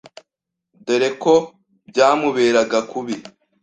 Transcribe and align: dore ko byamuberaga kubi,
dore 0.85 1.09
ko 1.21 1.33
byamuberaga 1.89 2.79
kubi, 2.89 3.15